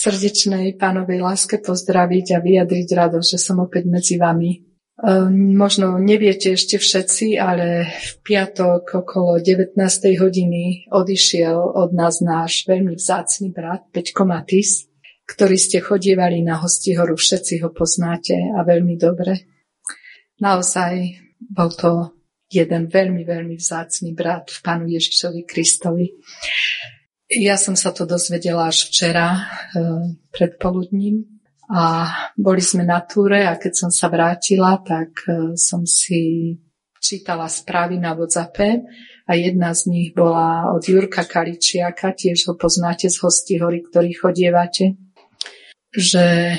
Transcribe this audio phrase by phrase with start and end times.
[0.00, 4.64] srdečnej pánovej láske pozdraviť a vyjadriť radosť, že som opäť medzi vami.
[5.00, 9.76] Ehm, možno neviete ešte všetci, ale v piatok okolo 19.
[10.16, 14.88] hodiny odišiel od nás náš veľmi vzácný brat Peťko Matis,
[15.28, 19.48] ktorý ste chodievali na hostihoru, všetci ho poznáte a veľmi dobre.
[20.40, 20.92] Naozaj
[21.40, 22.20] bol to
[22.50, 26.12] jeden veľmi, veľmi vzácný brat v Pánu Ježišovi Kristovi.
[27.30, 29.40] Ja som sa to dozvedela až včera e,
[30.34, 31.30] pred poludním
[31.70, 36.58] a boli sme na túre a keď som sa vrátila, tak e, som si
[36.98, 38.82] čítala správy na WhatsAppe
[39.30, 44.10] a jedna z nich bola od Jurka Kaličiaka, tiež ho poznáte z hosti hory, ktorý
[44.10, 44.98] chodievate,
[45.94, 46.58] že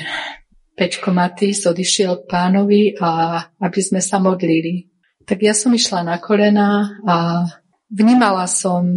[0.72, 4.88] Peťko Matís odišiel k pánovi a aby sme sa modlili.
[5.28, 7.44] Tak ja som išla na kolena a
[7.92, 8.88] vnímala som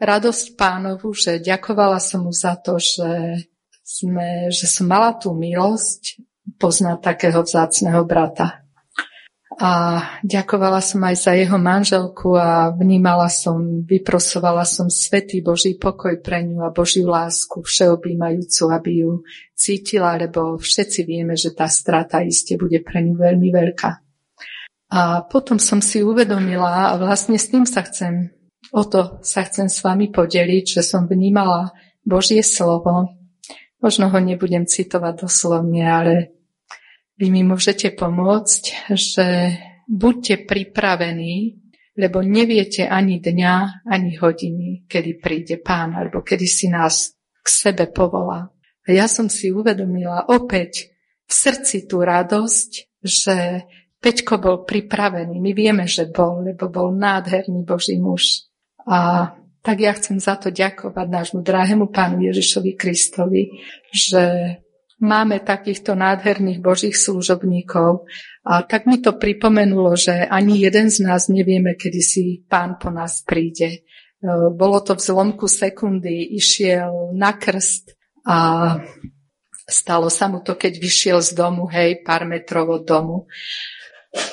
[0.00, 3.44] radosť pánovu, že ďakovala som mu za to, že,
[3.80, 6.20] sme, že som mala tú milosť
[6.60, 8.66] poznať takého vzácného brata.
[9.56, 16.20] A ďakovala som aj za jeho manželku a vnímala som, vyprosovala som svetý Boží pokoj
[16.20, 19.24] pre ňu a Božiu lásku všeobjímajúcu, aby ju
[19.56, 23.90] cítila, lebo všetci vieme, že tá strata iste bude pre ňu veľmi veľká.
[24.92, 28.35] A potom som si uvedomila a vlastne s tým sa chcem,
[28.72, 33.14] o to sa chcem s vami podeliť, že som vnímala Božie slovo.
[33.82, 36.14] Možno ho nebudem citovať doslovne, ale
[37.18, 39.26] vy mi môžete pomôcť, že
[39.86, 41.62] buďte pripravení,
[41.96, 47.88] lebo neviete ani dňa, ani hodiny, kedy príde pán, alebo kedy si nás k sebe
[47.88, 48.52] povolá.
[48.86, 50.92] A ja som si uvedomila opäť
[51.26, 52.70] v srdci tú radosť,
[53.02, 55.40] že Peťko bol pripravený.
[55.40, 58.46] My vieme, že bol, lebo bol nádherný Boží muž.
[58.86, 59.30] A
[59.66, 63.50] tak ja chcem za to ďakovať nášmu drahému pánu Ježišovi Kristovi,
[63.90, 64.22] že
[65.02, 68.06] máme takýchto nádherných božích služobníkov.
[68.46, 72.94] A tak mi to pripomenulo, že ani jeden z nás nevieme, kedy si pán po
[72.94, 73.68] nás príde.
[73.68, 73.78] E,
[74.54, 78.38] bolo to v zlomku sekundy, išiel na krst a
[79.66, 83.26] stalo sa mu to, keď vyšiel z domu, hej, pár metrov od domu.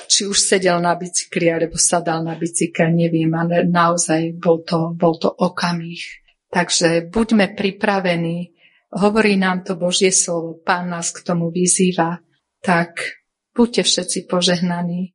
[0.08, 5.18] Či už sedel na bicykli, alebo sadal na bicykel, neviem, ale naozaj bol to, bol
[5.18, 6.02] to okamih.
[6.54, 8.54] Takže buďme pripravení.
[8.94, 12.22] Hovorí nám to Božie slovo, Pán nás k tomu vyzýva,
[12.62, 13.02] tak
[13.58, 15.13] buďte všetci požehnaní